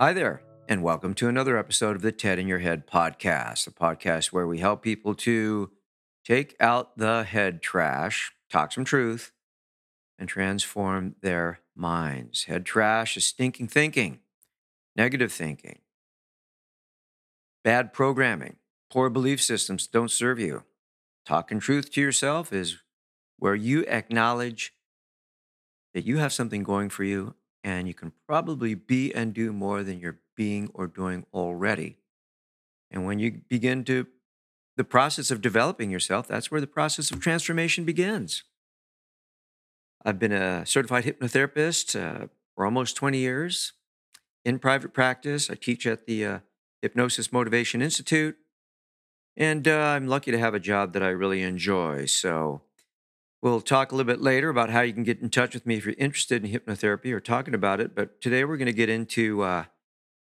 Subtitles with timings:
[0.00, 3.70] Hi there, and welcome to another episode of the TED in Your Head podcast, a
[3.70, 5.72] podcast where we help people to
[6.24, 9.30] take out the head trash, talk some truth,
[10.18, 12.44] and transform their minds.
[12.44, 14.20] Head trash is stinking thinking,
[14.96, 15.80] negative thinking,
[17.62, 18.56] bad programming,
[18.90, 20.62] poor belief systems don't serve you.
[21.26, 22.78] Talking truth to yourself is
[23.38, 24.72] where you acknowledge
[25.92, 29.82] that you have something going for you and you can probably be and do more
[29.82, 31.98] than you're being or doing already.
[32.90, 34.06] And when you begin to
[34.76, 38.44] the process of developing yourself, that's where the process of transformation begins.
[40.04, 43.74] I've been a certified hypnotherapist uh, for almost 20 years
[44.44, 45.50] in private practice.
[45.50, 46.38] I teach at the uh,
[46.80, 48.38] Hypnosis Motivation Institute,
[49.36, 52.06] and uh, I'm lucky to have a job that I really enjoy.
[52.06, 52.62] So,
[53.42, 55.76] We'll talk a little bit later about how you can get in touch with me
[55.76, 57.94] if you're interested in hypnotherapy or talking about it.
[57.94, 59.64] But today we're going to get into uh,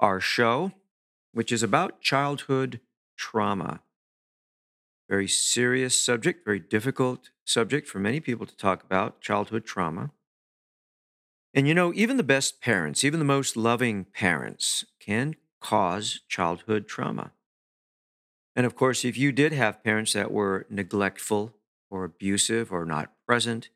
[0.01, 0.73] our show,
[1.33, 2.81] which is about childhood
[3.17, 3.81] trauma.
[5.09, 10.11] Very serious subject, very difficult subject for many people to talk about childhood trauma.
[11.53, 16.89] And you know, even the best parents, even the most loving parents, can cause childhood
[16.89, 17.31] trauma.
[18.57, 21.55] And of course, if you did have parents that were neglectful
[21.95, 23.69] or abusive or not present,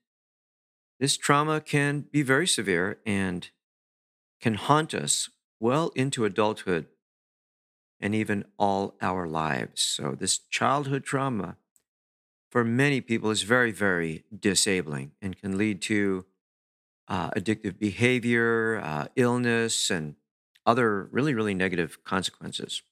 [0.99, 3.51] this trauma can be very severe and
[4.41, 5.31] can haunt us
[5.61, 6.87] well into adulthood
[8.01, 9.83] and even all our lives.
[9.83, 11.57] So, this childhood trauma
[12.51, 16.25] for many people is very, very disabling and can lead to
[17.07, 20.17] uh, addictive behavior, uh, illness, and
[20.67, 22.83] other really, really negative consequences.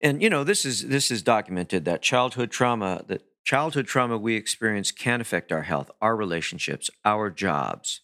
[0.00, 4.34] And you know, this is this is documented that childhood trauma, that childhood trauma we
[4.36, 8.02] experience can affect our health, our relationships, our jobs.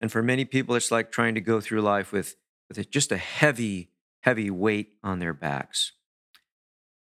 [0.00, 2.34] And for many people, it's like trying to go through life with,
[2.68, 3.90] with just a heavy,
[4.22, 5.92] heavy weight on their backs.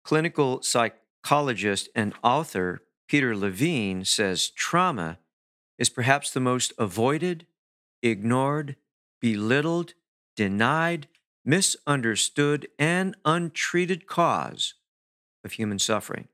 [0.02, 5.18] Clinical psychologist and author Peter Levine says trauma
[5.78, 7.46] is perhaps the most avoided,
[8.02, 8.74] ignored,
[9.20, 9.94] belittled,
[10.34, 11.06] denied,
[11.48, 14.74] misunderstood, and untreated cause
[15.42, 16.28] of human suffering.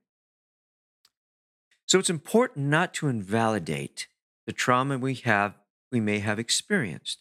[1.86, 4.08] So it's important not to invalidate
[4.46, 5.54] the trauma we have
[5.92, 7.20] we may have experienced.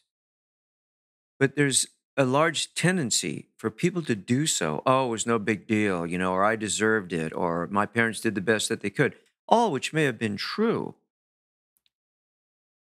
[1.39, 1.85] But there's
[2.17, 4.81] a large tendency for people to do so.
[4.85, 8.21] Oh, it was no big deal, you know, or I deserved it, or my parents
[8.21, 9.15] did the best that they could,
[9.47, 10.95] all which may have been true.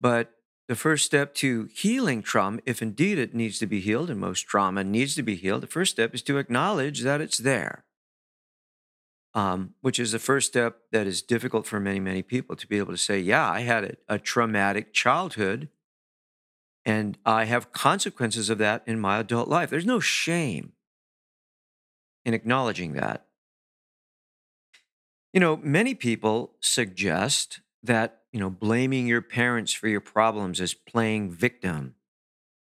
[0.02, 0.37] But
[0.68, 4.42] the first step to healing trauma, if indeed it needs to be healed, and most
[4.42, 7.86] trauma needs to be healed, the first step is to acknowledge that it's there,
[9.34, 12.78] um, which is the first step that is difficult for many, many people to be
[12.78, 15.70] able to say, Yeah, I had a, a traumatic childhood,
[16.86, 19.70] and I have consequences of that in my adult life.
[19.70, 20.74] There's no shame
[22.26, 23.26] in acknowledging that.
[25.32, 30.76] You know, many people suggest that you know, blaming your parents for your problems is
[30.76, 31.96] playing victim.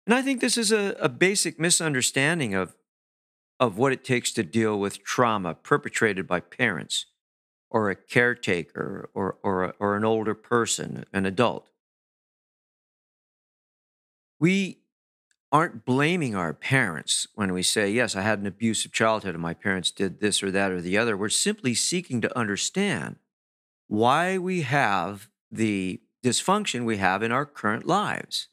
[0.07, 2.77] And I think this is a, a basic misunderstanding of,
[3.59, 7.07] of what it takes to deal with trauma perpetrated by parents
[7.71, 11.67] or a caretaker or, or, or an older person, an adult.
[14.39, 14.81] We
[15.51, 19.55] aren't blaming our parents when we say, Yes, I had an abusive childhood and my
[19.55, 21.17] parents did this or that or the other.
[21.17, 23.17] We're simply seeking to understand
[23.89, 28.49] why we have the dysfunction we have in our current lives.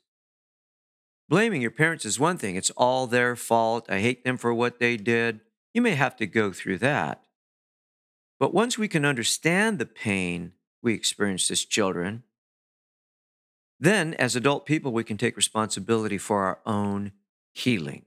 [1.29, 3.85] Blaming your parents is one thing, it's all their fault.
[3.89, 5.39] I hate them for what they did.
[5.73, 7.23] You may have to go through that.
[8.39, 12.23] But once we can understand the pain we experienced as children,
[13.79, 17.13] then as adult people, we can take responsibility for our own
[17.53, 18.05] healing.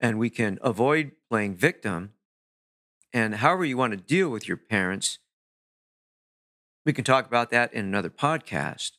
[0.00, 2.12] And we can avoid playing victim.
[3.12, 5.18] And however you want to deal with your parents,
[6.84, 8.92] we can talk about that in another podcast.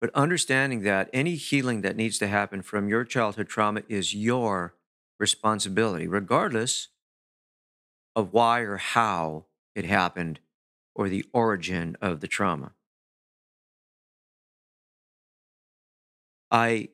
[0.00, 4.74] But understanding that any healing that needs to happen from your childhood trauma is your
[5.18, 6.88] responsibility, regardless
[8.14, 10.40] of why or how it happened
[10.94, 12.72] or the origin of the trauma.
[16.50, 16.90] I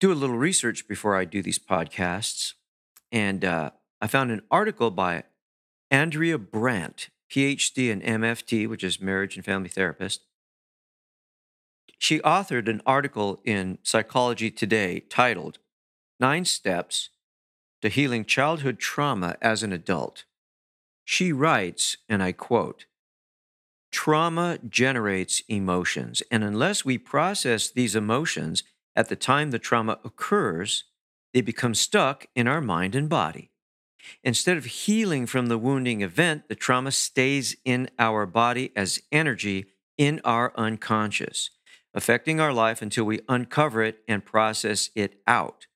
[0.00, 2.54] do a little research before I do these podcasts,
[3.12, 3.70] and uh,
[4.00, 5.24] I found an article by
[5.90, 10.22] Andrea Brandt, PhD in MFT, which is marriage and family therapist.
[11.98, 15.58] She authored an article in Psychology Today titled
[16.20, 17.10] Nine Steps
[17.82, 20.24] to Healing Childhood Trauma as an Adult.
[21.04, 22.86] She writes, and I quote,
[23.92, 28.62] Trauma generates emotions, and unless we process these emotions
[28.94, 30.84] at the time the trauma occurs,
[31.32, 33.50] they become stuck in our mind and body.
[34.22, 39.66] Instead of healing from the wounding event, the trauma stays in our body as energy
[39.98, 41.50] in our unconscious,
[41.94, 45.66] affecting our life until we uncover it and process it out.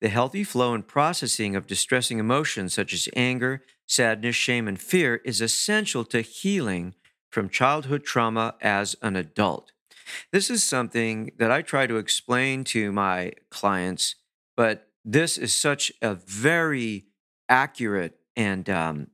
[0.00, 5.16] The healthy flow and processing of distressing emotions such as anger, sadness, shame, and fear
[5.24, 6.94] is essential to healing
[7.30, 9.72] from childhood trauma as an adult.
[10.30, 14.16] This is something that I try to explain to my clients,
[14.56, 17.06] but this is such a very
[17.48, 19.08] accurate and um,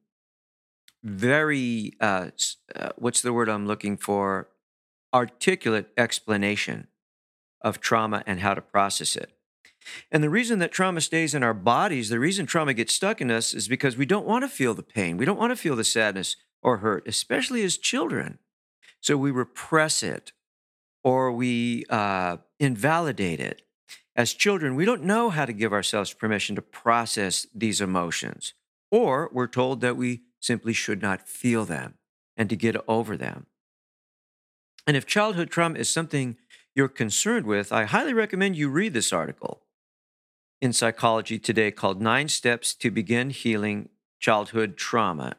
[1.02, 2.30] very, uh,
[2.74, 4.48] uh, what's the word I'm looking for?
[5.12, 6.88] Articulate explanation
[7.62, 9.32] of trauma and how to process it.
[10.10, 13.30] And the reason that trauma stays in our bodies, the reason trauma gets stuck in
[13.30, 15.16] us is because we don't want to feel the pain.
[15.16, 18.38] We don't want to feel the sadness or hurt, especially as children.
[19.00, 20.32] So we repress it
[21.02, 23.62] or we uh, invalidate it.
[24.16, 28.54] As children, we don't know how to give ourselves permission to process these emotions,
[28.90, 31.94] or we're told that we simply should not feel them
[32.36, 33.46] and to get over them.
[34.86, 36.36] And if childhood trauma is something
[36.74, 39.62] you're concerned with, I highly recommend you read this article
[40.60, 45.36] in Psychology Today called Nine Steps to Begin Healing Childhood Trauma.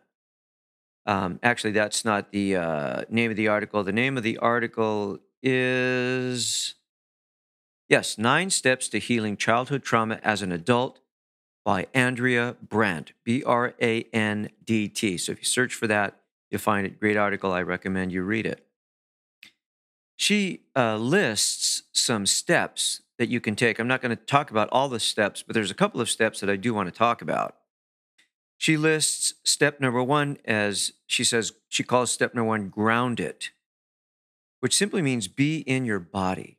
[1.06, 3.84] Um, actually, that's not the uh, name of the article.
[3.84, 6.76] The name of the article is,
[7.92, 11.00] yes, Nine Steps to Healing Childhood Trauma as an Adult
[11.64, 15.18] by Andrea Brandt, B R A N D T.
[15.20, 17.00] So if you search for that, you'll find it.
[17.00, 17.52] Great article.
[17.52, 18.66] I recommend you read it.
[20.16, 23.78] She uh, lists some steps that you can take.
[23.78, 26.40] I'm not going to talk about all the steps, but there's a couple of steps
[26.40, 27.58] that I do want to talk about.
[28.58, 33.52] She lists step number one as she says, she calls step number one ground it
[34.62, 36.58] which simply means be in your body.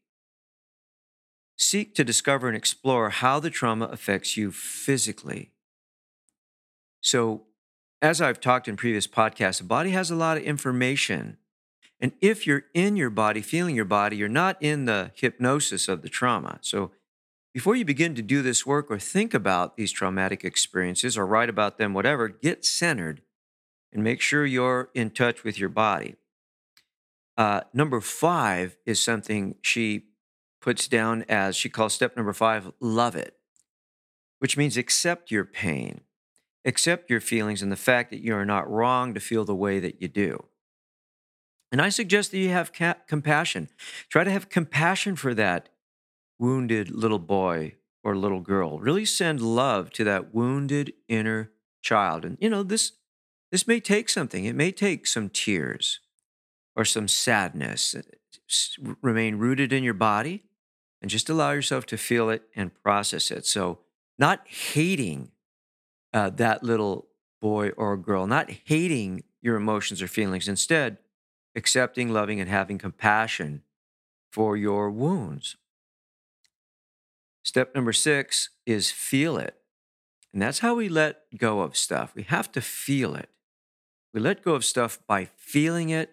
[1.63, 5.53] Seek to discover and explore how the trauma affects you physically.
[7.01, 7.43] So,
[8.03, 11.37] as I've talked in previous podcasts, the body has a lot of information.
[12.01, 16.03] And if you're in your body, feeling your body, you're not in the hypnosis of
[16.03, 16.59] the trauma.
[16.63, 16.91] So,
[17.55, 21.49] before you begin to do this work or think about these traumatic experiences or write
[21.49, 23.23] about them, whatever, get centered
[23.93, 26.17] and make sure you're in touch with your body.
[27.37, 30.07] Uh, number five is something she
[30.63, 33.37] puts down as she calls step number five love it,
[34.39, 36.01] which means accept your pain,
[36.65, 39.81] accept your feelings and the fact that you are not wrong to feel the way
[39.81, 40.45] that you do.
[41.71, 43.69] And I suggest that you have ca- compassion.
[44.09, 45.69] Try to have compassion for that
[46.39, 47.75] wounded little boy
[48.05, 48.79] or little girl.
[48.79, 51.51] Really send love to that wounded inner
[51.83, 52.25] child.
[52.25, 52.93] And you know, this
[53.51, 54.45] this may take something.
[54.45, 56.01] It may take some tears
[56.77, 57.95] or some sadness.
[59.03, 60.45] Remain rooted in your body
[61.03, 63.45] and just allow yourself to feel it and process it.
[63.45, 63.81] So,
[64.19, 65.33] not hating
[66.15, 67.09] uh, that little
[67.41, 70.99] boy or girl, not hating your emotions or feelings, instead,
[71.57, 73.63] accepting, loving, and having compassion
[74.31, 75.57] for your wounds.
[77.43, 79.57] Step number six is feel it.
[80.33, 82.13] And that's how we let go of stuff.
[82.15, 83.29] We have to feel it.
[84.15, 86.13] We let go of stuff by feeling it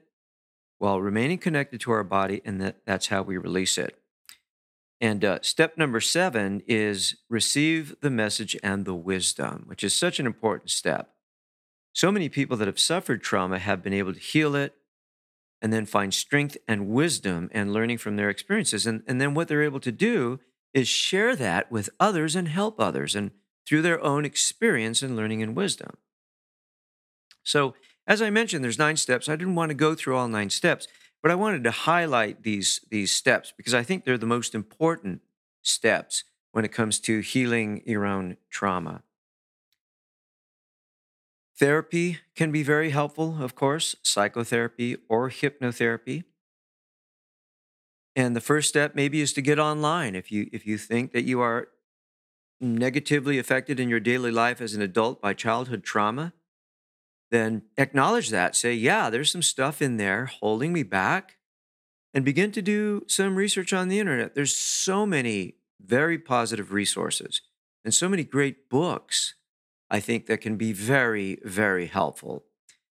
[0.79, 3.98] while remaining connected to our body, and that, that's how we release it.
[5.01, 10.19] And uh, step number seven is receive the message and the wisdom, which is such
[10.19, 11.13] an important step.
[11.93, 14.75] So many people that have suffered trauma have been able to heal it
[15.61, 18.85] and then find strength and wisdom and learning from their experiences.
[18.85, 20.39] And, and then what they're able to do
[20.73, 23.31] is share that with others and help others and
[23.67, 25.97] through their own experience and learning and wisdom.
[27.43, 27.73] So
[28.07, 29.29] as I mentioned, there's nine steps.
[29.29, 30.87] I didn't want to go through all nine steps,
[31.21, 35.21] but I wanted to highlight these, these steps because I think they're the most important
[35.61, 39.03] steps when it comes to healing your own trauma.
[41.59, 46.23] Therapy can be very helpful, of course, psychotherapy or hypnotherapy.
[48.15, 50.15] And the first step maybe is to get online.
[50.15, 51.67] If you if you think that you are
[52.61, 56.33] negatively affected in your daily life as an adult by childhood trauma,
[57.31, 58.55] then acknowledge that.
[58.55, 61.35] Say, yeah, there's some stuff in there holding me back.
[62.13, 64.33] and begin to do some research on the internet.
[64.35, 67.41] There's so many very positive resources
[67.85, 69.35] and so many great books,
[69.89, 72.45] I think, that can be very, very helpful.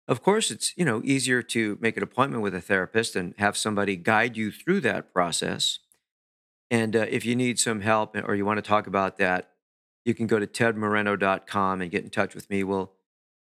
[0.07, 3.55] Of course, it's you know easier to make an appointment with a therapist and have
[3.55, 5.79] somebody guide you through that process.
[6.71, 9.51] And uh, if you need some help or you want to talk about that,
[10.05, 12.63] you can go to tedmoreno.com and get in touch with me.
[12.63, 12.91] We'll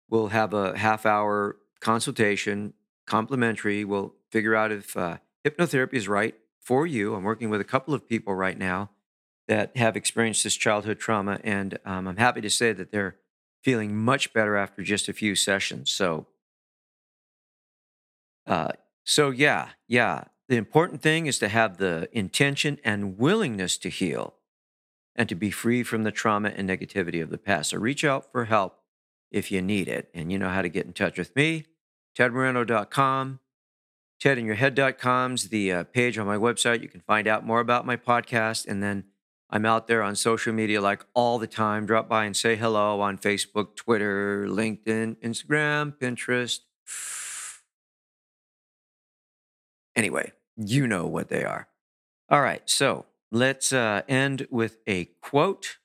[0.08, 2.74] we'll have a half hour consultation,
[3.06, 3.84] complimentary.
[3.84, 7.14] We'll figure out if uh, hypnotherapy is right for you.
[7.14, 8.90] I'm working with a couple of people right now
[9.46, 13.16] that have experienced this childhood trauma, and um, I'm happy to say that they're
[13.62, 15.90] feeling much better after just a few sessions.
[15.90, 16.26] So,
[18.46, 18.72] uh,
[19.04, 20.24] so yeah, yeah.
[20.48, 24.34] The important thing is to have the intention and willingness to heal
[25.16, 27.70] and to be free from the trauma and negativity of the past.
[27.70, 28.78] So reach out for help
[29.34, 30.08] if you need it.
[30.14, 31.66] And you know how to get in touch with me,
[32.16, 33.40] tedmoreno.com.
[34.22, 36.80] TedInYourHead.com's the uh, page on my website.
[36.80, 38.66] You can find out more about my podcast.
[38.66, 39.04] And then
[39.50, 41.84] I'm out there on social media like all the time.
[41.84, 46.60] Drop by and say hello on Facebook, Twitter, LinkedIn, Instagram, Pinterest.
[49.96, 51.68] Anyway, you know what they are.
[52.30, 55.78] All right, so let's uh, end with a quote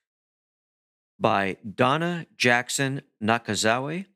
[1.20, 4.06] by Donna Jackson Nakazawa,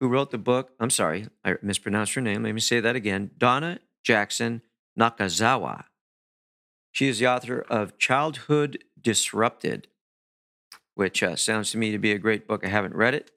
[0.00, 0.70] who wrote the book.
[0.80, 2.42] I'm sorry, I mispronounced her name.
[2.42, 4.62] Let me say that again Donna Jackson
[4.98, 5.84] Nakazawa.
[6.90, 9.88] She is the author of Childhood Disrupted,
[10.94, 12.64] which uh, sounds to me to be a great book.
[12.64, 13.30] I haven't read it.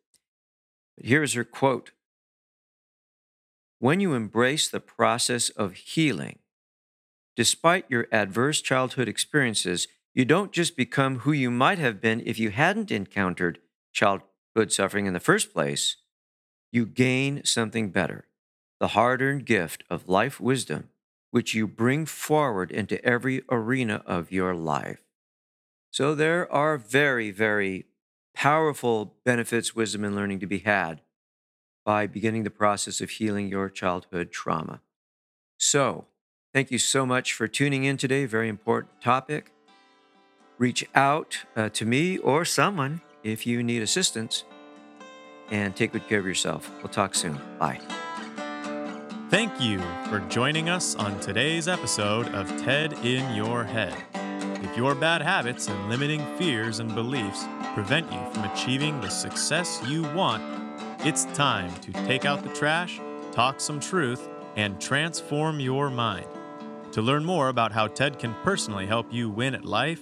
[0.95, 1.91] But here's her quote
[3.79, 6.39] When you embrace the process of healing,
[7.35, 12.37] despite your adverse childhood experiences, you don't just become who you might have been if
[12.37, 13.59] you hadn't encountered
[13.93, 15.97] childhood suffering in the first place.
[16.71, 18.25] You gain something better
[18.79, 20.89] the hard earned gift of life wisdom,
[21.29, 25.03] which you bring forward into every arena of your life.
[25.91, 27.85] So there are very, very
[28.33, 31.01] powerful benefits, wisdom, and learning to be had
[31.85, 34.81] by beginning the process of healing your childhood trauma.
[35.59, 36.07] So,
[36.51, 38.25] thank you so much for tuning in today.
[38.25, 39.51] Very important topic
[40.61, 44.43] reach out uh, to me or someone if you need assistance
[45.49, 46.71] and take good care of yourself.
[46.77, 47.39] We'll talk soon.
[47.57, 47.81] Bye.
[49.31, 53.95] Thank you for joining us on today's episode of TED in Your Head.
[54.63, 59.81] If your bad habits and limiting fears and beliefs prevent you from achieving the success
[59.87, 60.43] you want,
[60.99, 63.01] it's time to take out the trash,
[63.31, 66.27] talk some truth, and transform your mind.
[66.91, 70.01] To learn more about how TED can personally help you win at life,